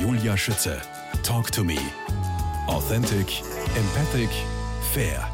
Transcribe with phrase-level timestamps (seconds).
[0.00, 0.80] Julia Schütze.
[1.24, 1.78] Talk to me.
[2.68, 3.42] Authentic,
[3.76, 4.30] empathic,
[4.92, 5.28] fair.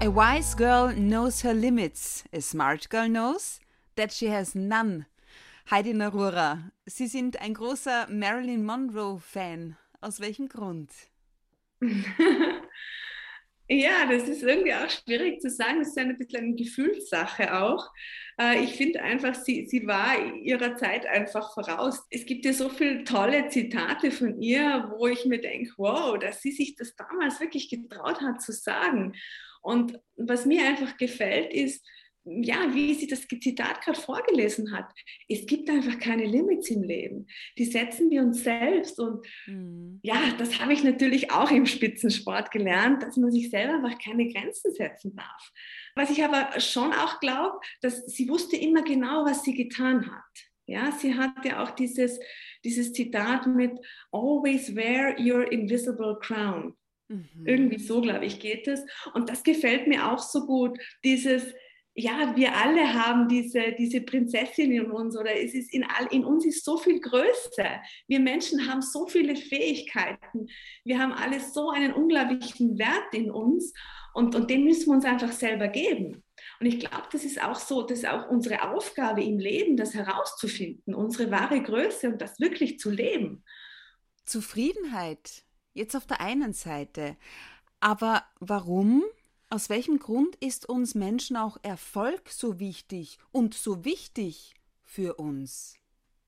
[0.00, 2.24] A wise girl knows her limits.
[2.32, 3.60] A smart girl knows
[3.96, 5.04] that she has none.
[5.70, 9.76] Heidi Narura, Sie sind ein großer Marilyn Monroe-Fan.
[10.00, 10.90] Aus welchem Grund?
[13.74, 15.78] Ja, das ist irgendwie auch schwierig zu sagen.
[15.78, 17.90] Das ist ein bisschen eine Gefühlssache auch.
[18.38, 22.02] Äh, ich finde einfach, sie, sie war ihrer Zeit einfach voraus.
[22.10, 26.42] Es gibt ja so viele tolle Zitate von ihr, wo ich mir denke, wow, dass
[26.42, 29.14] sie sich das damals wirklich getraut hat zu sagen.
[29.62, 31.82] Und was mir einfach gefällt, ist,
[32.24, 34.86] ja, wie sie das Zitat gerade vorgelesen hat.
[35.28, 37.26] Es gibt einfach keine Limits im Leben.
[37.58, 39.00] Die setzen wir uns selbst.
[39.00, 39.98] Und mhm.
[40.02, 44.28] ja, das habe ich natürlich auch im Spitzensport gelernt, dass man sich selber einfach keine
[44.28, 45.50] Grenzen setzen darf.
[45.96, 50.22] Was ich aber schon auch glaube, dass sie wusste immer genau, was sie getan hat.
[50.66, 52.20] Ja, sie hatte auch dieses,
[52.64, 53.72] dieses Zitat mit
[54.12, 56.76] Always wear your invisible crown.
[57.08, 57.44] Mhm.
[57.44, 58.80] Irgendwie so, glaube ich, geht es.
[59.12, 60.78] Und das gefällt mir auch so gut.
[61.04, 61.52] Dieses,
[61.94, 66.24] ja, wir alle haben diese, diese Prinzessin in uns oder es ist in, all, in
[66.24, 67.66] uns ist so viel Größe.
[68.08, 70.46] Wir Menschen haben so viele Fähigkeiten.
[70.84, 73.74] Wir haben alle so einen unglaublichen Wert in uns
[74.14, 76.22] und, und den müssen wir uns einfach selber geben.
[76.60, 79.94] Und ich glaube, das ist auch so, das ist auch unsere Aufgabe im Leben, das
[79.94, 83.44] herauszufinden, unsere wahre Größe und das wirklich zu leben.
[84.24, 87.16] Zufriedenheit, jetzt auf der einen Seite.
[87.80, 89.02] Aber warum
[89.52, 95.76] aus welchem Grund ist uns Menschen auch Erfolg so wichtig und so wichtig für uns?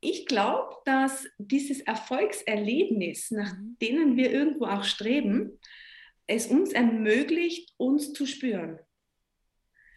[0.01, 3.79] Ich glaube, dass dieses Erfolgserlebnis, nach mhm.
[3.81, 5.59] denen wir irgendwo auch streben,
[6.27, 8.79] es uns ermöglicht, uns zu spüren.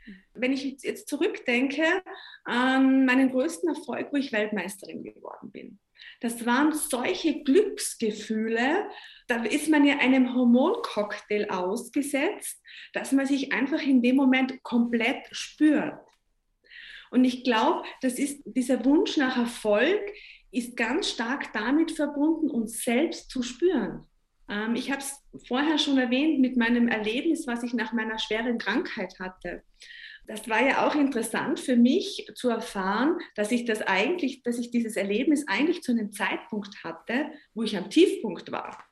[0.06, 0.16] Mhm.
[0.34, 1.84] Wenn ich jetzt zurückdenke
[2.46, 5.80] an meinen größten Erfolg, wo ich Weltmeisterin geworden bin.
[6.20, 8.90] Das waren solche Glücksgefühle,
[9.28, 12.62] da ist man ja einem Hormoncocktail ausgesetzt,
[12.94, 16.00] dass man sich einfach in dem Moment komplett spürt.
[17.12, 20.02] Und ich glaube, das ist dieser Wunsch nach Erfolg
[20.52, 24.06] ist ganz stark damit verbunden, uns selbst zu spüren.
[24.50, 28.58] Ähm, ich habe es vorher schon erwähnt mit meinem Erlebnis, was ich nach meiner schweren
[28.58, 29.64] Krankheit hatte
[30.28, 34.72] das war ja auch interessant für mich zu erfahren, dass ich das eigentlich, dass ich
[34.72, 38.84] dieses Erlebnis eigentlich zu einem Zeitpunkt hatte, wo ich am Tiefpunkt war.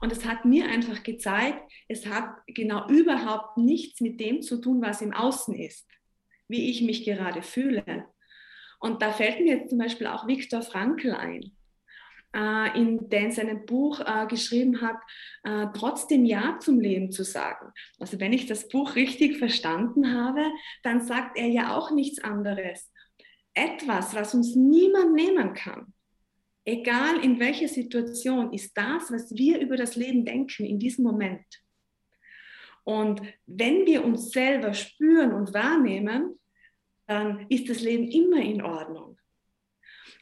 [0.00, 4.80] Und es hat mir einfach gezeigt, es hat genau überhaupt nichts mit dem zu tun,
[4.80, 5.88] was im Außen ist,
[6.48, 8.06] wie ich mich gerade fühle.
[8.78, 11.55] Und da fällt mir jetzt zum Beispiel auch Viktor Frankl ein
[12.34, 14.96] in, der in seinem Buch äh, geschrieben hat,
[15.44, 17.72] äh, trotzdem Ja zum Leben zu sagen.
[17.98, 20.44] Also wenn ich das Buch richtig verstanden habe,
[20.82, 22.92] dann sagt er ja auch nichts anderes.
[23.54, 25.94] Etwas, was uns niemand nehmen kann,
[26.66, 31.46] egal in welcher Situation, ist das, was wir über das Leben denken in diesem Moment.
[32.84, 36.38] Und wenn wir uns selber spüren und wahrnehmen,
[37.06, 39.15] dann ist das Leben immer in Ordnung.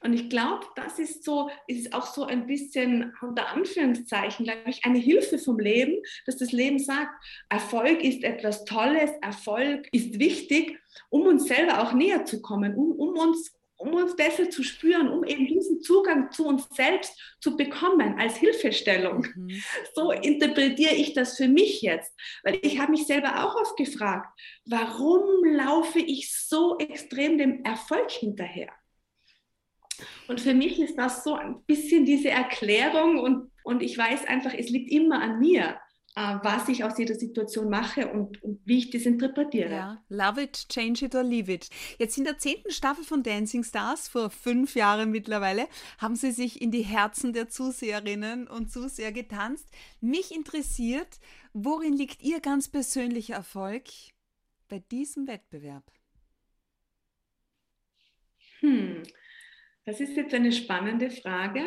[0.04, 4.84] Und ich glaube, das ist so, ist auch so ein bisschen unter Anführungszeichen, glaube ich,
[4.84, 7.10] eine Hilfe vom Leben, dass das Leben sagt,
[7.48, 10.78] Erfolg ist etwas Tolles, Erfolg ist wichtig,
[11.08, 15.08] um uns selber auch näher zu kommen, um, um uns um uns besser zu spüren,
[15.08, 19.26] um eben diesen Zugang zu uns selbst zu bekommen als Hilfestellung.
[19.34, 19.62] Mhm.
[19.94, 22.14] So interpretiere ich das für mich jetzt,
[22.44, 24.28] weil ich habe mich selber auch oft gefragt,
[24.64, 28.72] warum laufe ich so extrem dem Erfolg hinterher?
[30.28, 34.54] Und für mich ist das so ein bisschen diese Erklärung und, und ich weiß einfach,
[34.54, 35.76] es liegt immer an mir,
[36.16, 39.70] äh, was ich aus jeder Situation mache und, und, wie ich das interpretiere.
[39.70, 41.68] Ja, love it, change it or leave it.
[41.98, 45.66] Jetzt in der zehnten Staffel von Dancing Stars, vor fünf Jahren mittlerweile,
[45.98, 49.68] haben Sie sich in die Herzen der Zuseherinnen und Zuseher getanzt.
[50.00, 51.18] Mich interessiert,
[51.52, 53.84] worin liegt Ihr ganz persönlicher Erfolg
[54.68, 55.84] bei diesem Wettbewerb?
[58.60, 59.02] Hm.
[59.84, 61.66] Das ist jetzt eine spannende Frage.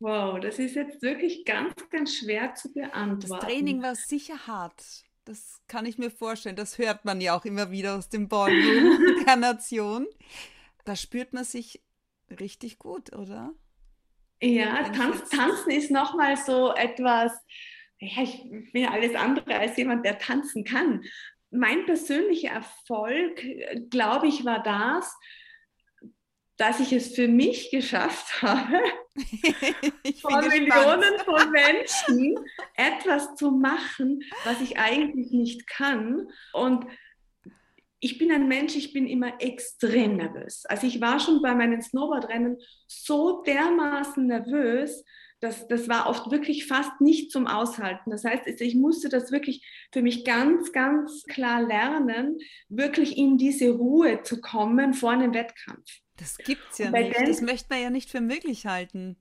[0.00, 3.28] Wow, das ist jetzt wirklich ganz, ganz schwer zu beantworten.
[3.28, 5.04] Das Training war sicher hart.
[5.24, 6.56] Das kann ich mir vorstellen.
[6.56, 10.06] Das hört man ja auch immer wieder aus dem Ballroom der Nation.
[10.84, 11.82] Da spürt man sich
[12.30, 13.52] richtig gut, oder?
[14.40, 17.32] Ja, Tanz, Tanzen ist nochmal so etwas,
[17.98, 18.42] ja, ich
[18.72, 21.02] bin alles andere als jemand, der tanzen kann.
[21.50, 23.44] Mein persönlicher Erfolg,
[23.90, 25.12] glaube ich, war das,
[26.58, 28.78] dass ich es für mich geschafft habe,
[30.20, 32.38] vor Millionen von Menschen
[32.74, 36.28] etwas zu machen, was ich eigentlich nicht kann.
[36.52, 36.86] Und
[38.00, 40.64] ich bin ein Mensch, ich bin immer extrem nervös.
[40.66, 45.04] Also ich war schon bei meinen Snowboardrennen so dermaßen nervös,
[45.40, 48.10] das, das war oft wirklich fast nicht zum Aushalten.
[48.10, 52.38] Das heißt, ich musste das wirklich für mich ganz, ganz klar lernen,
[52.68, 56.00] wirklich in diese Ruhe zu kommen vor einem Wettkampf.
[56.18, 57.14] Das gibt's ja nicht.
[57.16, 59.16] das möchte man ja nicht für möglich halten.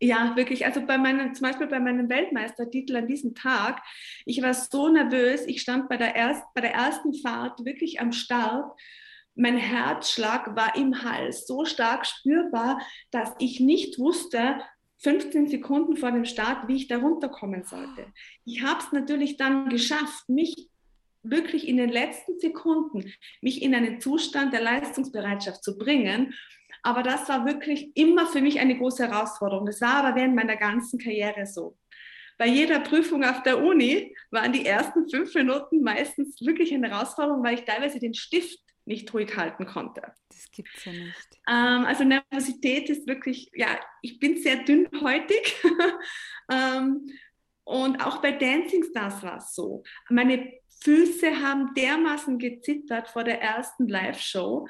[0.00, 0.66] Ja, wirklich.
[0.66, 3.82] Also bei meinem, zum Beispiel bei meinem Weltmeistertitel an diesem Tag,
[4.26, 5.46] ich war so nervös.
[5.46, 8.78] Ich stand bei der, erst, bei der ersten Fahrt wirklich am Start.
[9.34, 12.80] Mein Herzschlag war im Hals so stark spürbar,
[13.10, 14.60] dass ich nicht wusste,
[14.98, 18.06] 15 Sekunden vor dem Start, wie ich da runterkommen sollte.
[18.44, 20.70] Ich habe es natürlich dann geschafft, mich
[21.24, 26.34] wirklich in den letzten Sekunden, mich in einen Zustand der Leistungsbereitschaft zu bringen.
[26.82, 29.66] Aber das war wirklich immer für mich eine große Herausforderung.
[29.66, 31.78] Das war aber während meiner ganzen Karriere so.
[32.36, 37.44] Bei jeder Prüfung auf der Uni waren die ersten fünf Minuten meistens wirklich eine Herausforderung,
[37.44, 40.02] weil ich teilweise den Stift nicht ruhig halten konnte.
[40.28, 41.40] Das gibt es ja nicht.
[41.48, 45.54] Ähm, also Nervosität ist wirklich, ja, ich bin sehr dünnhäutig.
[46.50, 47.08] ähm,
[47.64, 49.82] und auch bei Dancing Stars war es so.
[50.10, 50.52] Meine
[50.84, 54.68] Füße haben dermaßen gezittert vor der ersten Live-Show,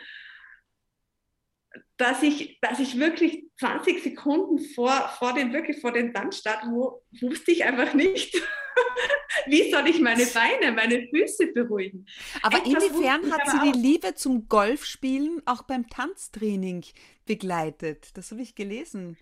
[1.97, 7.03] dass ich, dass ich wirklich 20 Sekunden vor, vor dem, wirklich vor dem Tanzstart, wo
[7.21, 8.35] wusste ich einfach nicht,
[9.47, 12.07] wie soll ich meine Beine, meine Füße beruhigen.
[12.43, 16.85] Aber Etwas inwiefern hat sie die Liebe zum Golfspielen auch beim Tanztraining
[17.27, 18.17] begleitet?
[18.17, 19.17] Das habe ich gelesen.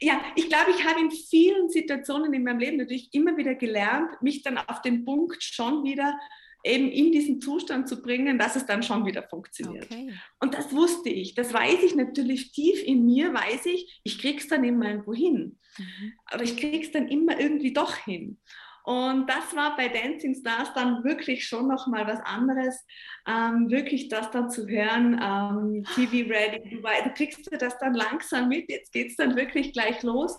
[0.00, 4.20] Ja, ich glaube, ich habe in vielen Situationen in meinem Leben natürlich immer wieder gelernt,
[4.22, 6.18] mich dann auf den Punkt schon wieder
[6.66, 9.84] eben in diesen Zustand zu bringen, dass es dann schon wieder funktioniert.
[9.84, 10.12] Okay.
[10.40, 14.48] Und das wusste ich, das weiß ich natürlich tief in mir, weiß ich, ich krieg's
[14.48, 15.58] dann immer irgendwo hin.
[15.78, 16.12] Mhm.
[16.26, 18.38] Aber ich krieg's dann immer irgendwie doch hin.
[18.86, 22.86] Und das war bei Dancing Stars dann wirklich schon nochmal was anderes,
[23.26, 27.94] ähm, wirklich das dann zu hören, ähm, TV Ready, du, du kriegst du das dann
[27.94, 30.38] langsam mit, jetzt geht es dann wirklich gleich los.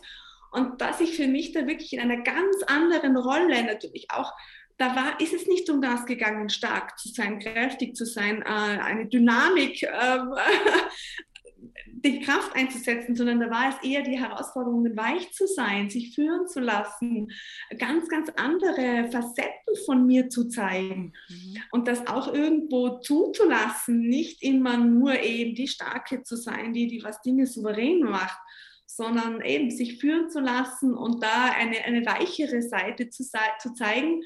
[0.52, 4.32] Und dass ich für mich da wirklich in einer ganz anderen Rolle natürlich auch
[4.78, 8.80] da war, ist es nicht um das gegangen, stark zu sein, kräftig zu sein, äh,
[8.80, 10.20] eine Dynamik, äh,
[11.86, 16.48] die Kraft einzusetzen, sondern da war es eher die Herausforderung, weich zu sein, sich führen
[16.48, 17.32] zu lassen,
[17.78, 21.58] ganz, ganz andere Facetten von mir zu zeigen mhm.
[21.72, 27.04] und das auch irgendwo zuzulassen, nicht immer nur eben die Starke zu sein, die, die
[27.04, 28.40] was Dinge souverän macht,
[28.86, 33.24] sondern eben sich führen zu lassen und da eine, eine weichere Seite zu,
[33.60, 34.24] zu zeigen,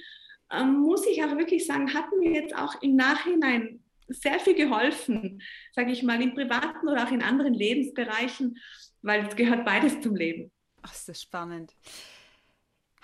[0.52, 3.81] ähm, muss ich auch wirklich sagen, hat mir jetzt auch im Nachhinein
[4.14, 5.42] sehr viel geholfen,
[5.74, 8.58] sage ich mal, im privaten oder auch in anderen Lebensbereichen,
[9.02, 10.52] weil es gehört beides zum Leben.
[10.82, 11.76] Ach, ist das spannend.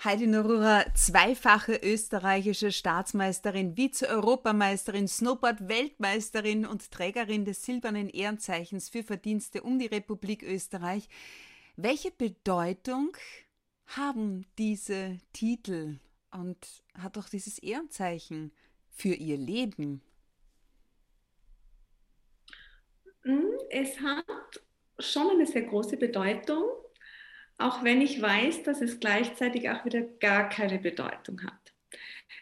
[0.04, 9.80] Heidi Norura, zweifache österreichische Staatsmeisterin, Vize-Europameisterin, Snowboard-Weltmeisterin und Trägerin des silbernen Ehrenzeichens für Verdienste um
[9.80, 11.08] die Republik Österreich.
[11.74, 13.16] Welche Bedeutung
[13.86, 15.98] haben diese Titel
[16.30, 18.52] und hat auch dieses Ehrenzeichen
[18.90, 20.00] für ihr Leben?
[23.24, 24.24] Hm, es hat
[24.98, 26.64] schon eine sehr große Bedeutung,
[27.58, 31.74] auch wenn ich weiß, dass es gleichzeitig auch wieder gar keine Bedeutung hat.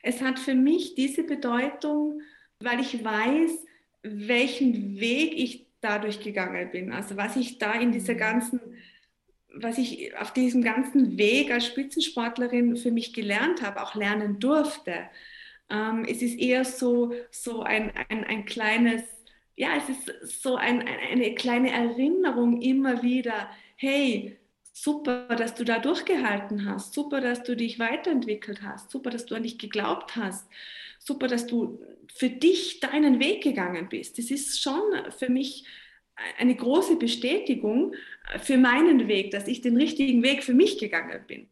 [0.02, 2.20] Es hat für mich diese Bedeutung,
[2.61, 3.64] weil ich weiß,
[4.02, 6.93] welchen Weg ich dadurch gegangen bin.
[6.93, 8.19] Also was ich da in dieser mhm.
[8.19, 8.61] ganzen,
[9.55, 15.09] was ich auf diesem ganzen Weg als Spitzensportlerin für mich gelernt habe, auch lernen durfte.
[15.71, 19.02] Ähm, es ist eher so, so ein, ein, ein kleines
[19.56, 24.38] ja, es ist so ein, eine kleine Erinnerung immer wieder, hey,
[24.72, 29.34] super, dass du da durchgehalten hast, super, dass du dich weiterentwickelt hast, super, dass du
[29.34, 30.46] an dich geglaubt hast,
[30.98, 31.80] super, dass du
[32.14, 34.18] für dich deinen Weg gegangen bist.
[34.18, 34.82] Das ist schon
[35.16, 35.64] für mich
[36.38, 37.94] eine große Bestätigung
[38.42, 41.48] für meinen Weg, dass ich den richtigen Weg für mich gegangen bin.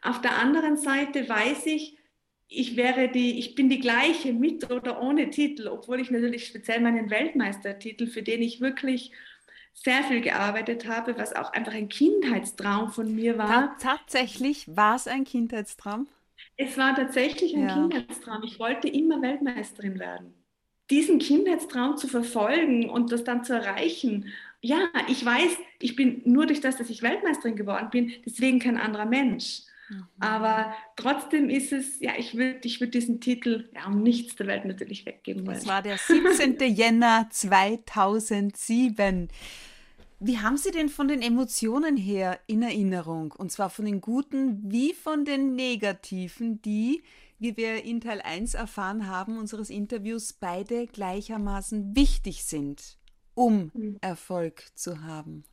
[0.00, 1.96] Auf der anderen Seite weiß ich,
[2.56, 6.80] ich wäre die, ich bin die gleiche mit oder ohne Titel, obwohl ich natürlich speziell
[6.80, 9.12] meinen Weltmeistertitel, für den ich wirklich
[9.74, 13.76] sehr viel gearbeitet habe, was auch einfach ein Kindheitstraum von mir war.
[13.78, 16.06] tatsächlich war es ein Kindheitstraum?
[16.56, 17.74] Es war tatsächlich ein ja.
[17.74, 18.42] Kindheitstraum.
[18.44, 20.34] Ich wollte immer Weltmeisterin werden.
[20.90, 24.32] Diesen Kindheitstraum zu verfolgen und das dann zu erreichen.
[24.60, 28.76] Ja, ich weiß, ich bin nur durch das, dass ich Weltmeisterin geworden bin, deswegen kein
[28.76, 29.62] anderer Mensch.
[29.88, 30.06] Mhm.
[30.20, 34.46] Aber trotzdem ist es, ja, ich würde ich würd diesen Titel ja, um nichts der
[34.46, 35.56] Welt natürlich weggeben wollen.
[35.56, 36.58] Das war der 17.
[36.74, 39.28] Jänner 2007.
[40.20, 43.32] Wie haben Sie denn von den Emotionen her in Erinnerung?
[43.32, 47.02] Und zwar von den guten wie von den negativen, die,
[47.38, 52.96] wie wir in Teil 1 erfahren haben, unseres Interviews, beide gleichermaßen wichtig sind,
[53.34, 53.98] um mhm.
[54.00, 55.44] Erfolg zu haben?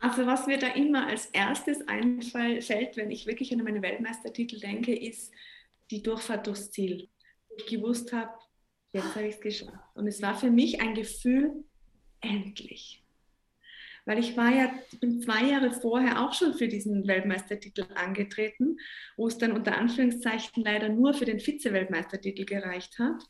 [0.00, 4.94] Also was mir da immer als erstes einfällt, wenn ich wirklich an meine Weltmeistertitel denke,
[4.94, 5.32] ist
[5.90, 7.08] die Durchfahrt durchs Ziel.
[7.56, 8.30] Ich gewusst habe,
[8.92, 9.72] jetzt habe ich es geschafft.
[9.94, 11.64] Und es war für mich ein Gefühl,
[12.20, 13.02] endlich.
[14.04, 18.78] Weil ich war ja, bin zwei Jahre vorher auch schon für diesen Weltmeistertitel angetreten,
[19.16, 23.22] wo es dann unter Anführungszeichen leider nur für den Vize-Weltmeistertitel gereicht hat.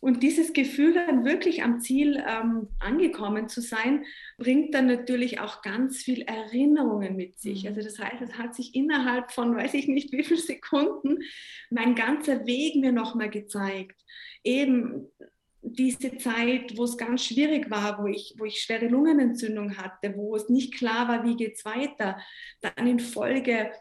[0.00, 4.04] Und dieses Gefühl, dann wirklich am Ziel ähm, angekommen zu sein,
[4.36, 7.62] bringt dann natürlich auch ganz viel Erinnerungen mit sich.
[7.62, 7.68] Mhm.
[7.68, 11.18] Also das heißt, es hat sich innerhalb von, weiß ich nicht wie viele Sekunden,
[11.70, 14.00] mein ganzer Weg mir nochmal gezeigt.
[14.44, 15.08] Eben
[15.62, 20.36] diese Zeit, wo es ganz schwierig war, wo ich, wo ich schwere Lungenentzündung hatte, wo
[20.36, 22.18] es nicht klar war, wie geht es weiter,
[22.60, 23.72] dann in Folge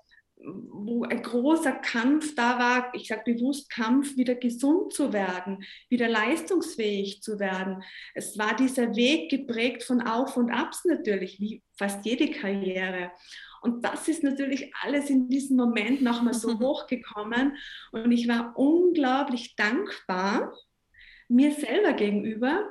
[0.46, 6.08] wo ein großer Kampf da war, ich sage bewusst Kampf, wieder gesund zu werden, wieder
[6.08, 7.84] leistungsfähig zu werden.
[8.14, 13.12] Es war dieser Weg geprägt von Auf und Abs natürlich, wie fast jede Karriere.
[13.62, 17.58] Und das ist natürlich alles in diesem Moment nochmal so hochgekommen.
[17.92, 20.54] Und ich war unglaublich dankbar
[21.28, 22.70] mir selber gegenüber,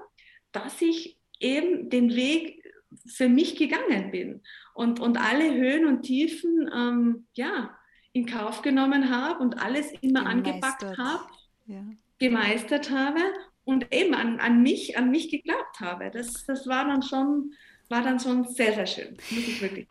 [0.53, 2.64] dass ich eben den Weg
[3.07, 4.43] für mich gegangen bin
[4.75, 7.77] und, und alle Höhen und Tiefen ähm, ja,
[8.13, 11.25] in Kauf genommen habe und alles immer angepackt habe,
[11.67, 11.85] ja.
[12.19, 13.21] gemeistert habe
[13.65, 16.11] und eben an, an, mich, an mich geglaubt habe.
[16.11, 17.53] Das, das war dann schon
[17.89, 19.17] war dann schon sehr, sehr schön.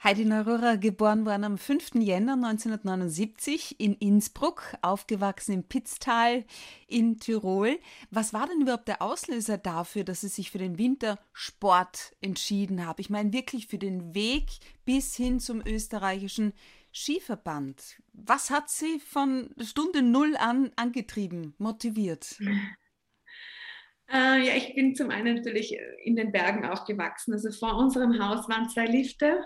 [0.03, 1.95] Heidi Neurora, geboren worden am 5.
[1.95, 6.43] Jänner 1979 in Innsbruck, aufgewachsen im Pitztal
[6.87, 7.79] in Tirol.
[8.09, 12.99] Was war denn überhaupt der Auslöser dafür, dass Sie sich für den Wintersport entschieden haben?
[12.99, 14.47] Ich meine wirklich für den Weg
[14.85, 16.53] bis hin zum österreichischen
[16.93, 18.01] Skiverband.
[18.13, 22.37] Was hat Sie von Stunde Null an angetrieben, motiviert?
[24.11, 27.33] Äh, ja, ich bin zum einen natürlich in den Bergen aufgewachsen.
[27.33, 29.45] Also vor unserem Haus waren zwei Lifte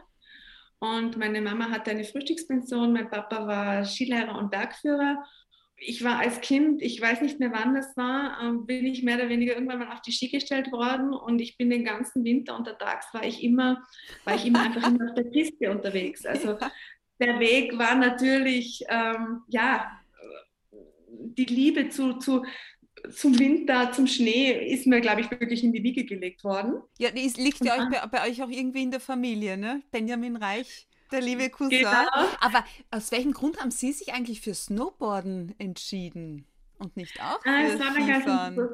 [0.79, 5.23] und meine Mama hatte eine Frühstückspension, mein Papa war Skilehrer und Bergführer.
[5.79, 9.17] Ich war als Kind, ich weiß nicht mehr wann das war, äh, bin ich mehr
[9.17, 12.57] oder weniger irgendwann mal auf die Ski gestellt worden und ich bin den ganzen Winter
[12.57, 13.83] untertags war ich immer,
[14.23, 16.25] war ich immer einfach immer auf der Piste unterwegs.
[16.37, 16.57] Also
[17.19, 19.91] der Weg war natürlich, ähm, ja,
[21.09, 22.43] die Liebe zu, zu,
[23.11, 26.81] zum Winter, zum Schnee ist mir, glaube ich, wirklich in die Wiege gelegt worden.
[26.97, 29.81] Ja, ist, liegt ja euch, bei, bei, euch auch irgendwie in der Familie, ne?
[29.91, 31.79] Benjamin Reich, der liebe Cousin.
[31.79, 32.27] Genau.
[32.41, 36.45] Aber aus welchem Grund haben Sie sich eigentlich für Snowboarden entschieden
[36.79, 38.69] und nicht auch ah, für ah, Skifahren?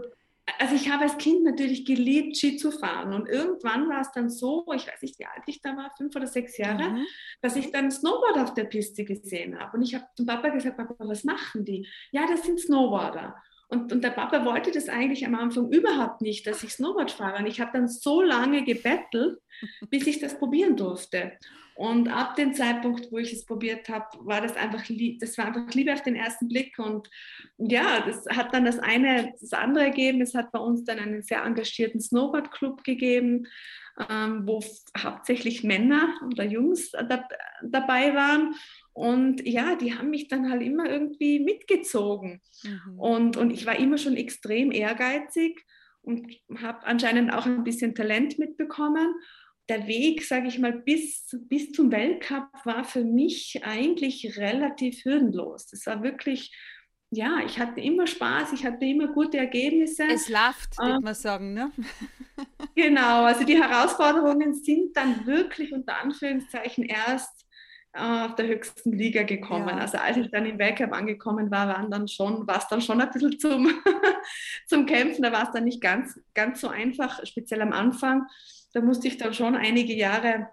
[0.60, 3.14] also ich habe als Kind natürlich geliebt, Ski zu fahren.
[3.14, 6.16] Und irgendwann war es dann so, ich weiß nicht, wie alt ich da war, fünf
[6.16, 7.06] oder sechs Jahre, mhm.
[7.42, 9.78] dass ich dann Snowboard auf der Piste gesehen habe.
[9.78, 11.88] Und ich habe zum Papa gesagt, Papa, was machen die?
[12.12, 13.36] Ja, das sind Snowboarder.
[13.74, 17.40] Und, und der Papa wollte das eigentlich am Anfang überhaupt nicht, dass ich Snowboard fahre.
[17.40, 19.40] Und ich habe dann so lange gebettelt,
[19.90, 21.34] bis ich das probieren durfte.
[21.76, 24.84] Und ab dem Zeitpunkt, wo ich es probiert habe, war das einfach,
[25.20, 26.78] das war einfach Liebe auf den ersten Blick.
[26.78, 27.10] Und
[27.58, 30.22] ja, das hat dann das eine, das andere gegeben.
[30.22, 33.48] Es hat bei uns dann einen sehr engagierten Snowboard-Club gegeben,
[34.08, 34.64] ähm, wo
[34.98, 37.28] hauptsächlich Männer oder Jungs da,
[37.64, 38.54] dabei waren.
[38.94, 42.42] Und ja, die haben mich dann halt immer irgendwie mitgezogen.
[42.64, 43.00] Mhm.
[43.00, 45.66] Und, und ich war immer schon extrem ehrgeizig
[46.04, 46.32] und
[46.62, 49.16] habe anscheinend auch ein bisschen Talent mitbekommen.
[49.70, 55.68] Der Weg, sage ich mal, bis, bis zum Weltcup war für mich eigentlich relativ hürdenlos.
[55.68, 56.54] Das war wirklich,
[57.10, 60.04] ja, ich hatte immer Spaß, ich hatte immer gute Ergebnisse.
[60.04, 61.72] Es läuft, würde man sagen, ne?
[62.76, 67.44] genau, also die Herausforderungen sind dann wirklich unter Anführungszeichen erst
[67.94, 69.70] auf der höchsten Liga gekommen.
[69.70, 69.78] Ja.
[69.78, 73.00] Also als ich dann im Weltcup angekommen war, waren dann schon, war es dann schon
[73.00, 73.70] ein bisschen zum,
[74.68, 75.22] zum Kämpfen.
[75.22, 78.26] Da war es dann nicht ganz, ganz so einfach, speziell am Anfang.
[78.74, 80.50] Da musste ich dann schon einige Jahre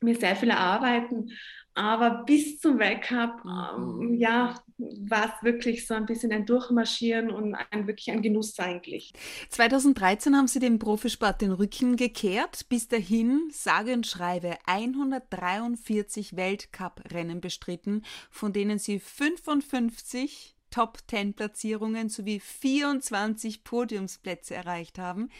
[0.00, 1.30] mir sehr viel erarbeiten.
[1.74, 4.00] Aber bis zum Weltcup, mhm.
[4.02, 8.58] ähm, ja, war es wirklich so ein bisschen ein Durchmarschieren und ein, wirklich ein Genuss
[8.58, 9.12] eigentlich.
[9.50, 12.68] 2013 haben Sie dem Profisport den Rücken gekehrt.
[12.68, 23.64] Bis dahin, sage und schreibe, 143 Weltcup-Rennen bestritten, von denen Sie 55 Top-10-Platzierungen sowie 24
[23.64, 25.30] Podiumsplätze erreicht haben.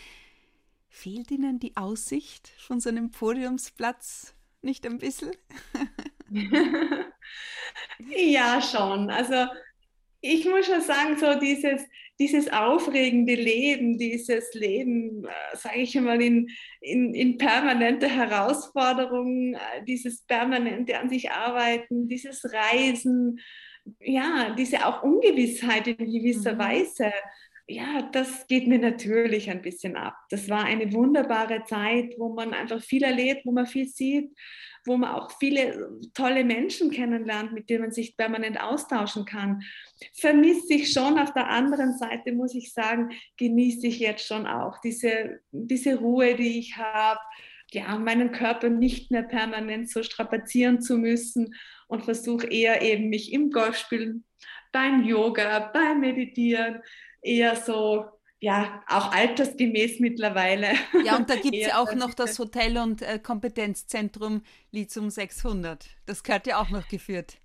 [0.88, 5.30] Fehlt Ihnen die Aussicht von so einem Podiumsplatz nicht ein bisschen?
[8.08, 9.10] ja, schon.
[9.10, 9.46] Also
[10.20, 11.82] ich muss schon sagen, so dieses,
[12.18, 16.48] dieses aufregende Leben, dieses Leben, äh, sage ich mal, in,
[16.80, 23.40] in, in permanente Herausforderungen, äh, dieses permanente an sich arbeiten, dieses Reisen,
[24.00, 26.58] ja, diese auch Ungewissheit in gewisser mhm.
[26.58, 27.12] Weise,
[27.70, 30.14] ja, das geht mir natürlich ein bisschen ab.
[30.30, 34.30] Das war eine wunderbare Zeit, wo man einfach viel erlebt, wo man viel sieht,
[34.88, 39.62] wo man auch viele tolle Menschen kennenlernt, mit denen man sich permanent austauschen kann.
[40.14, 41.18] Vermisse ich schon.
[41.18, 46.34] Auf der anderen Seite muss ich sagen, genieße ich jetzt schon auch diese, diese Ruhe,
[46.34, 47.20] die ich habe,
[47.70, 51.54] ja, meinen Körper nicht mehr permanent so strapazieren zu müssen
[51.86, 54.24] und versuche eher eben mich im Golfspielen,
[54.72, 56.80] beim Yoga, beim Meditieren
[57.22, 58.06] eher so
[58.40, 60.68] ja, auch altersgemäß mittlerweile.
[61.04, 65.86] Ja, und da gibt es ja auch noch das Hotel- und äh, Kompetenzzentrum Lithium 600.
[66.06, 67.38] Das gehört ja auch noch geführt.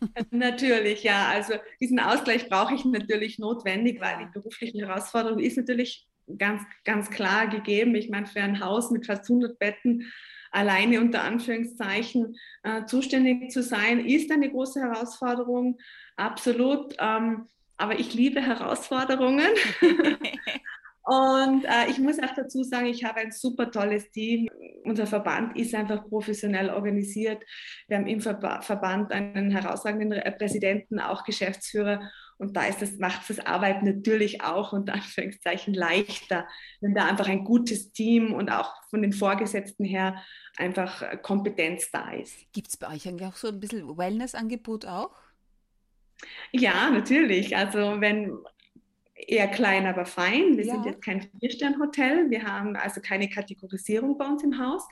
[0.30, 1.28] Natürlich, ja.
[1.28, 6.06] Also diesen Ausgleich brauche ich natürlich notwendig, weil die berufliche Herausforderung ist natürlich
[6.38, 7.94] ganz, ganz klar gegeben.
[7.94, 10.12] Ich meine, für ein Haus mit fast 100 Betten
[10.50, 15.78] alleine unter Anführungszeichen äh, zuständig zu sein, ist eine große Herausforderung.
[16.16, 16.94] Absolut.
[16.98, 19.48] Ähm, aber ich liebe Herausforderungen.
[21.06, 24.48] Und äh, ich muss auch dazu sagen, ich habe ein super tolles Team.
[24.84, 27.44] Unser Verband ist einfach professionell organisiert.
[27.88, 32.10] Wir haben im Ver Verband einen herausragenden Präsidenten, auch Geschäftsführer.
[32.38, 36.48] Und da ist das, macht das Arbeiten natürlich auch unter Anführungszeichen leichter,
[36.80, 40.16] wenn da einfach ein gutes Team und auch von den Vorgesetzten her
[40.56, 42.34] einfach Kompetenz da ist.
[42.52, 45.10] Gibt es bei euch eigentlich auch so ein bisschen Wellness-Angebot auch?
[46.52, 47.56] Ja, natürlich.
[47.56, 48.32] Also wenn
[49.28, 50.56] eher klein, aber fein.
[50.56, 50.74] Wir ja.
[50.74, 52.30] sind jetzt kein Vier-Stern-Hotel.
[52.30, 54.82] Wir haben also keine Kategorisierung bei uns im Haus.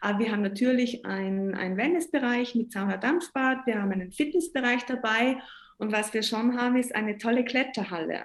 [0.00, 3.66] Aber wir haben natürlich einen, einen Wellnessbereich mit Sauna Dampfbad.
[3.66, 5.36] Wir haben einen Fitnessbereich dabei.
[5.78, 8.24] Und was wir schon haben, ist eine tolle Kletterhalle.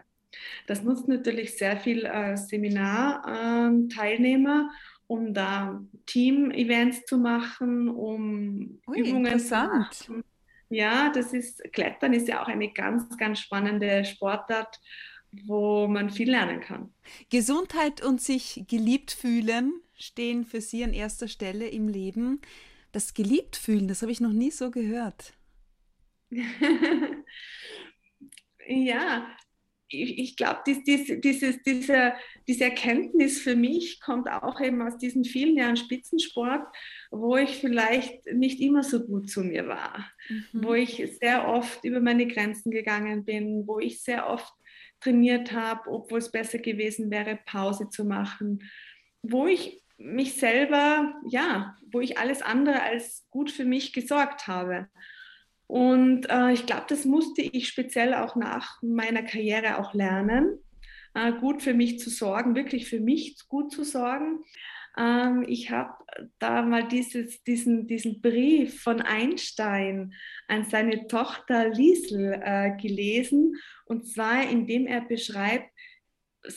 [0.68, 4.74] Das nutzt natürlich sehr viel äh, Seminarteilnehmer, äh,
[5.08, 10.24] um da Team-Events zu machen, um Ui, Übungen zu machen
[10.72, 14.80] ja, das ist, Klettern ist ja auch eine ganz, ganz spannende Sportart,
[15.46, 16.94] wo man viel lernen kann.
[17.30, 22.42] Gesundheit und sich geliebt fühlen stehen für Sie an erster Stelle im Leben.
[22.92, 25.34] Das geliebt fühlen, das habe ich noch nie so gehört.
[28.68, 29.28] ja,
[29.94, 32.14] ich, ich glaube, dies, dies, dieses, diese,
[32.48, 36.68] diese Erkenntnis für mich kommt auch eben aus diesen vielen Jahren Spitzensport,
[37.12, 40.46] wo ich vielleicht nicht immer so gut zu mir war, mhm.
[40.54, 44.54] wo ich sehr oft über meine Grenzen gegangen bin, wo ich sehr oft
[45.00, 48.64] trainiert habe, obwohl es besser gewesen wäre, Pause zu machen,
[49.24, 54.88] wo ich mich selber, ja, wo ich alles andere als gut für mich gesorgt habe.
[55.72, 60.60] Und äh, ich glaube, das musste ich speziell auch nach meiner Karriere auch lernen,
[61.14, 64.44] äh, gut für mich zu sorgen, wirklich für mich gut zu sorgen.
[64.98, 65.94] Ähm, ich habe
[66.40, 70.14] da mal dieses, diesen, diesen Brief von Einstein
[70.50, 73.56] an seine Tochter Liesel äh, gelesen,
[73.86, 75.72] und zwar indem er beschreibt,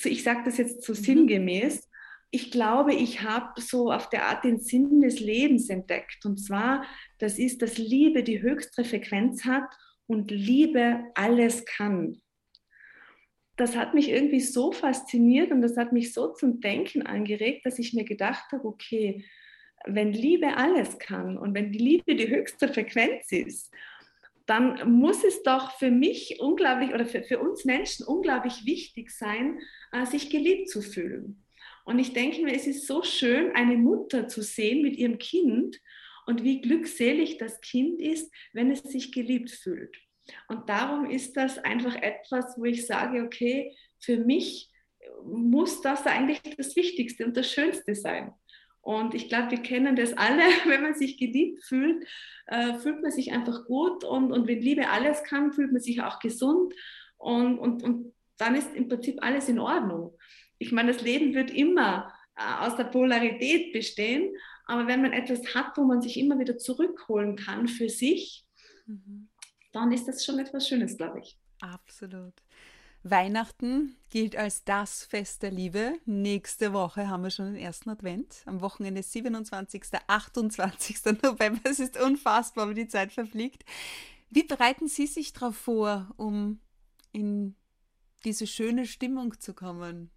[0.03, 0.96] ich sage das jetzt so mhm.
[0.96, 1.88] sinngemäß,
[2.35, 6.25] ich glaube, ich habe so auf der Art den Sinn des Lebens entdeckt.
[6.27, 6.85] Und zwar,
[7.18, 9.70] das ist, dass Liebe die höchste Frequenz hat
[10.07, 12.20] und Liebe alles kann
[13.57, 17.79] das hat mich irgendwie so fasziniert und das hat mich so zum Denken angeregt, dass
[17.79, 19.25] ich mir gedacht habe, okay,
[19.87, 23.73] wenn Liebe alles kann und wenn die Liebe die höchste Frequenz ist,
[24.47, 29.61] dann muss es doch für mich unglaublich oder für, für uns Menschen unglaublich wichtig sein,
[29.92, 31.43] äh, sich geliebt zu fühlen.
[31.85, 35.79] Und ich denke mir, es ist so schön, eine Mutter zu sehen mit ihrem Kind
[36.27, 39.94] und wie glückselig das Kind ist, wenn es sich geliebt fühlt.
[40.49, 44.70] Und darum ist das einfach etwas, wo ich sage, okay, für mich
[45.23, 48.33] muss das eigentlich das Wichtigste und das Schönste sein.
[48.81, 52.07] Und ich glaube, wir kennen das alle, wenn man sich geliebt fühlt,
[52.47, 56.03] äh, fühlt man sich einfach gut und, und wenn Liebe alles kann, fühlt man sich
[56.03, 56.75] auch gesund
[57.16, 60.16] und, und, und dann ist im Prinzip alles in Ordnung.
[60.58, 64.34] Ich meine, das Leben wird immer äh, aus der Polarität bestehen,
[64.66, 68.46] aber wenn man etwas hat, wo man sich immer wieder zurückholen kann für sich,
[68.86, 69.28] mhm
[69.74, 71.36] dann ist das schon etwas Schönes, glaube ich.
[71.60, 72.34] Absolut.
[73.02, 75.94] Weihnachten gilt als das Fest der Liebe.
[76.06, 78.42] Nächste Woche haben wir schon den ersten Advent.
[78.46, 81.04] Am Wochenende 27., 28.
[81.22, 81.60] November.
[81.64, 83.64] Es ist unfassbar, wie die Zeit verfliegt.
[84.30, 86.60] Wie bereiten Sie sich darauf vor, um
[87.12, 87.56] in
[88.24, 90.10] diese schöne Stimmung zu kommen?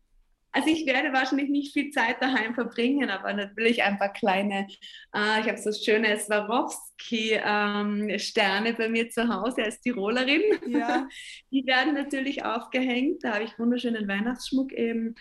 [0.52, 4.68] Also ich werde wahrscheinlich nicht viel Zeit daheim verbringen, aber natürlich ein paar kleine,
[5.14, 10.42] äh, ich habe so schöne Swarovski-Sterne ähm, bei mir zu Hause als Tirolerin.
[10.68, 11.08] Ja.
[11.52, 13.24] Die werden natürlich aufgehängt.
[13.24, 15.16] Da habe ich wunderschönen Weihnachtsschmuck eben,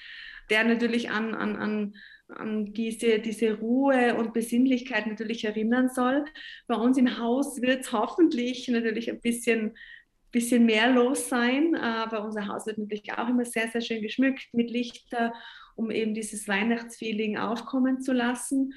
[0.51, 1.95] der natürlich an, an, an
[2.29, 6.25] an diese, diese Ruhe und Besinnlichkeit natürlich erinnern soll.
[6.67, 9.77] Bei uns im Haus wird es hoffentlich natürlich ein bisschen
[10.33, 11.75] bisschen mehr los sein.
[11.77, 15.33] Aber unser Haus wird natürlich auch immer sehr, sehr schön geschmückt mit Lichter,
[15.75, 18.73] um eben dieses Weihnachtsfeeling aufkommen zu lassen.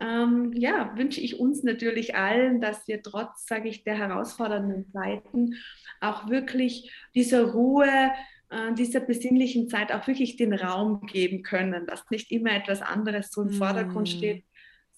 [0.00, 5.54] Ähm, ja, wünsche ich uns natürlich allen, dass wir trotz, sage ich, der herausfordernden Zeiten
[6.00, 8.10] auch wirklich dieser Ruhe,
[8.50, 13.30] äh, dieser besinnlichen Zeit auch wirklich den Raum geben können, dass nicht immer etwas anderes
[13.30, 13.58] so im mm.
[13.58, 14.44] Vordergrund steht,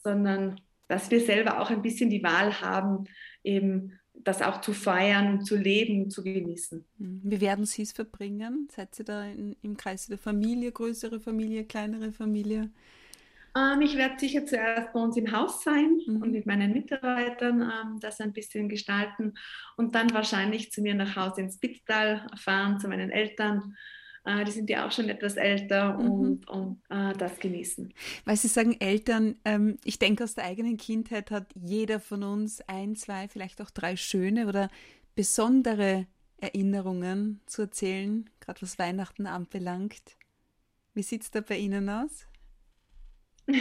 [0.03, 3.05] sondern dass wir selber auch ein bisschen die Wahl haben,
[3.43, 6.85] eben das auch zu feiern und zu leben, zu genießen.
[6.99, 7.21] Mhm.
[7.23, 8.69] Wie werden Sie es verbringen?
[8.75, 12.71] Seid ihr da in, im Kreis der Familie, größere Familie, kleinere Familie?
[13.57, 16.23] Ähm, ich werde sicher zuerst bei uns im Haus sein mhm.
[16.23, 19.35] und mit meinen Mitarbeitern ähm, das ein bisschen gestalten
[19.77, 23.77] und dann wahrscheinlich zu mir nach Hause ins Spitztal fahren, zu meinen Eltern
[24.27, 26.11] die sind ja auch schon etwas älter mhm.
[26.11, 27.93] und, und äh, das genießen.
[28.25, 32.61] Weil Sie sagen Eltern, ähm, ich denke aus der eigenen Kindheit hat jeder von uns
[32.63, 34.71] ein, zwei, vielleicht auch drei schöne oder
[35.15, 36.07] besondere
[36.39, 40.17] Erinnerungen zu erzählen, gerade was Weihnachten anbelangt.
[40.95, 42.27] Wie sieht es da bei Ihnen aus?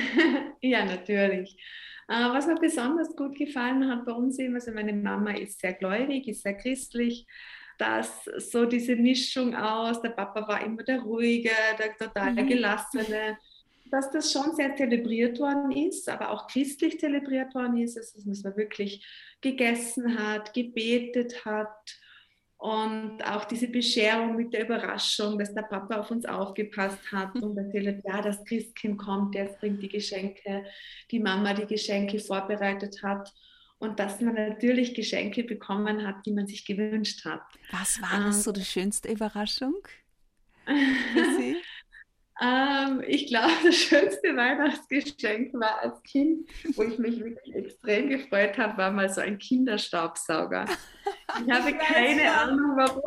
[0.61, 1.57] ja, natürlich.
[2.07, 5.73] Äh, was mir besonders gut gefallen hat bei uns eben, also meine Mama ist sehr
[5.73, 7.25] gläubig, ist sehr christlich
[7.77, 12.47] dass so diese Mischung aus, der Papa war immer der ruhige, der total mhm.
[12.47, 13.37] gelassene,
[13.91, 18.43] dass das schon sehr zelebriert worden ist, aber auch christlich zelebriert worden ist, also dass
[18.43, 19.05] man wirklich
[19.41, 21.99] gegessen hat, gebetet hat
[22.57, 27.57] und auch diese Bescherung mit der Überraschung, dass der Papa auf uns aufgepasst hat und
[27.57, 30.63] erzählt, ja, das Christkind kommt, der bringt die Geschenke,
[31.11, 33.31] die Mama die Geschenke vorbereitet hat
[33.83, 37.41] und dass man natürlich Geschenke bekommen hat, die man sich gewünscht hat.
[37.71, 39.75] Was war das ähm, so die schönste Überraschung
[42.41, 48.57] ähm, ich glaube, das schönste Weihnachtsgeschenk war als Kind, wo ich mich wirklich extrem gefreut
[48.57, 50.65] habe, war mal so ein Kinderstaubsauger.
[51.45, 53.01] Ich habe keine Ahnung, warum.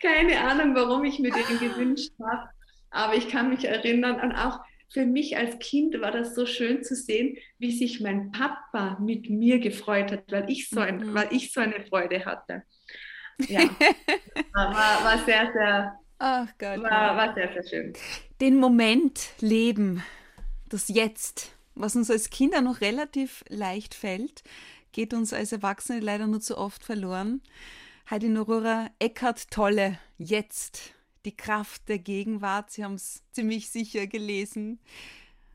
[0.00, 2.48] Keine Ahnung, warum ich mir den gewünscht habe.
[2.90, 6.82] Aber ich kann mich erinnern an auch für mich als Kind war das so schön
[6.82, 11.14] zu sehen, wie sich mein Papa mit mir gefreut hat, weil ich so, ein, mhm.
[11.14, 12.62] weil ich so eine Freude hatte.
[13.48, 13.60] Ja,
[14.54, 17.92] war, war sehr, sehr, Ach Gott, war, war sehr, sehr schön.
[18.40, 20.02] Den Moment leben,
[20.68, 24.42] das Jetzt, was uns als Kinder noch relativ leicht fällt,
[24.92, 27.42] geht uns als Erwachsene leider nur zu oft verloren.
[28.08, 30.94] Heidi Norura, Eckhart Tolle, jetzt
[31.26, 32.70] die Kraft der Gegenwart.
[32.70, 34.78] Sie haben es ziemlich sicher gelesen.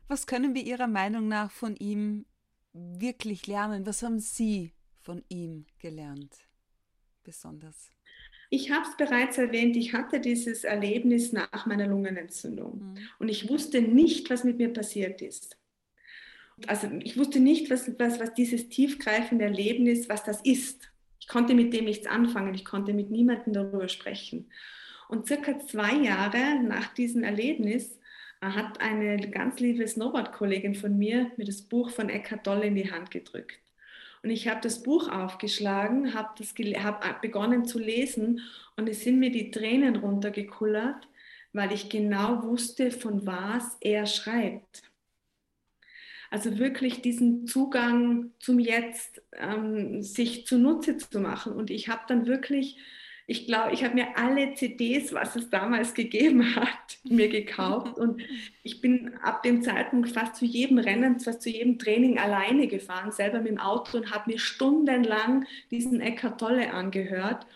[0.06, 2.26] Was können wir Ihrer Meinung nach von ihm
[2.72, 3.86] wirklich lernen?
[3.86, 6.34] Was haben Sie von ihm gelernt?
[7.24, 7.90] Besonders.
[8.50, 12.98] Ich habe es bereits erwähnt, ich hatte dieses Erlebnis nach meiner Lungenentzündung mhm.
[13.18, 15.56] und ich wusste nicht, was mit mir passiert ist.
[16.66, 20.92] Also ich wusste nicht, was, was, was dieses tiefgreifende Erlebnis, was das ist.
[21.18, 24.50] Ich konnte mit dem nichts anfangen, ich konnte mit niemandem darüber sprechen.
[25.08, 27.98] Und circa zwei Jahre nach diesem Erlebnis
[28.40, 32.74] äh, hat eine ganz liebe Snowboard-Kollegin von mir mir das Buch von Eckhart Tolle in
[32.74, 33.58] die Hand gedrückt.
[34.22, 38.40] Und ich habe das Buch aufgeschlagen, habe hab begonnen zu lesen
[38.76, 41.08] und es sind mir die Tränen runtergekullert,
[41.52, 44.82] weil ich genau wusste, von was er schreibt.
[46.30, 51.52] Also wirklich diesen Zugang zum Jetzt ähm, sich zunutze zu machen.
[51.52, 52.78] Und ich habe dann wirklich
[53.26, 58.20] ich glaube, ich habe mir alle CDs, was es damals gegeben hat, mir gekauft und
[58.62, 63.12] ich bin ab dem Zeitpunkt fast zu jedem Rennen, fast zu jedem Training alleine gefahren,
[63.12, 67.46] selber mit dem Auto und habe mir stundenlang diesen Eckart Tolle angehört,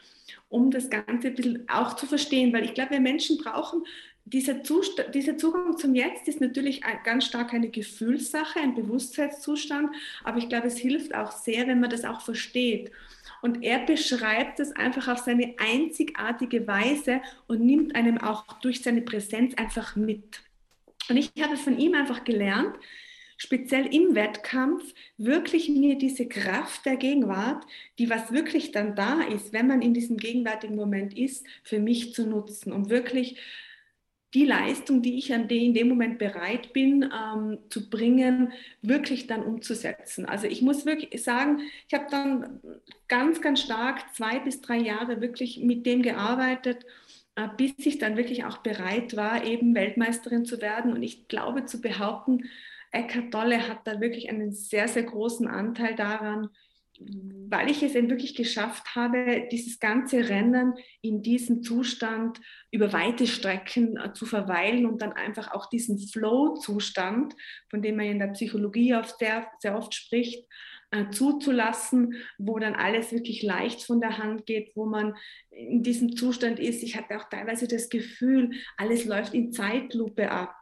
[0.48, 3.84] um das Ganze ein bisschen auch zu verstehen, weil ich glaube, wir Menschen brauchen
[4.26, 10.38] dieser, Zustand, dieser Zugang zum Jetzt ist natürlich ganz stark eine Gefühlssache, ein Bewusstseinszustand, aber
[10.38, 12.90] ich glaube, es hilft auch sehr, wenn man das auch versteht.
[13.46, 19.02] Und er beschreibt es einfach auf seine einzigartige Weise und nimmt einem auch durch seine
[19.02, 20.42] Präsenz einfach mit.
[21.08, 22.74] Und ich habe von ihm einfach gelernt,
[23.36, 24.82] speziell im Wettkampf,
[25.16, 27.64] wirklich mir diese Kraft der Gegenwart,
[28.00, 32.14] die was wirklich dann da ist, wenn man in diesem gegenwärtigen Moment ist, für mich
[32.14, 33.38] zu nutzen, um wirklich
[34.34, 39.26] die Leistung, die ich an die in dem Moment bereit bin ähm, zu bringen, wirklich
[39.26, 40.26] dann umzusetzen.
[40.26, 42.60] Also ich muss wirklich sagen, ich habe dann
[43.08, 46.84] ganz, ganz stark zwei bis drei Jahre wirklich mit dem gearbeitet,
[47.36, 50.92] äh, bis ich dann wirklich auch bereit war, eben Weltmeisterin zu werden.
[50.92, 52.44] Und ich glaube zu behaupten,
[52.92, 56.48] Eckhart Tolle hat da wirklich einen sehr, sehr großen Anteil daran,
[57.00, 63.26] weil ich es eben wirklich geschafft habe, dieses ganze Rennen in diesem Zustand über weite
[63.26, 67.34] Strecken äh, zu verweilen und dann einfach auch diesen Flow-Zustand,
[67.68, 70.46] von dem man in der Psychologie oft sehr, sehr oft spricht,
[70.90, 75.14] äh, zuzulassen, wo dann alles wirklich leicht von der Hand geht, wo man
[75.50, 76.82] in diesem Zustand ist.
[76.82, 80.54] Ich hatte auch teilweise das Gefühl, alles läuft in Zeitlupe ab.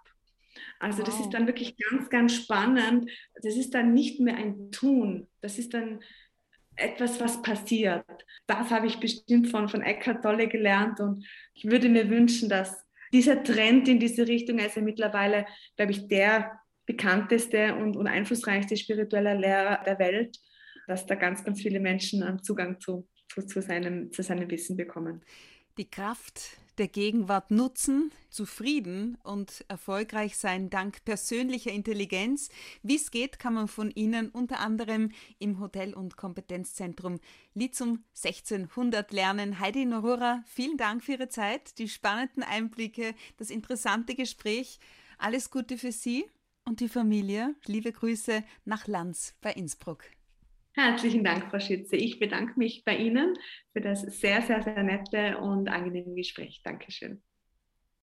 [0.79, 1.05] Also wow.
[1.07, 3.11] das ist dann wirklich ganz, ganz spannend.
[3.43, 6.01] Das ist dann nicht mehr ein Tun, das ist dann
[6.77, 8.05] etwas, was passiert.
[8.47, 12.85] Das habe ich bestimmt von, von Eckhart Tolle gelernt und ich würde mir wünschen, dass
[13.13, 19.35] dieser Trend in diese Richtung, also mittlerweile, glaube ich, der bekannteste und, und einflussreichste spirituelle
[19.35, 20.39] Lehrer der Welt,
[20.87, 25.23] dass da ganz, ganz viele Menschen Zugang zu, zu, zu, seinem, zu seinem Wissen bekommen.
[25.79, 32.49] Die Kraft der Gegenwart nutzen, zufrieden und erfolgreich sein dank persönlicher Intelligenz.
[32.83, 37.21] Wie es geht, kann man von Ihnen unter anderem im Hotel- und Kompetenzzentrum
[37.55, 39.61] Lizum 1600 lernen.
[39.61, 44.79] Heidi Norura, vielen Dank für Ihre Zeit, die spannenden Einblicke, das interessante Gespräch.
[45.19, 46.25] Alles Gute für Sie
[46.65, 47.55] und die Familie.
[47.67, 50.05] Liebe Grüße nach Lanz bei Innsbruck.
[50.77, 51.97] Herzlichen Dank, Frau Schütze.
[51.97, 53.35] Ich bedanke mich bei Ihnen
[53.73, 56.63] für das sehr, sehr, sehr nette und angenehme Gespräch.
[56.65, 57.23] Dankeschön.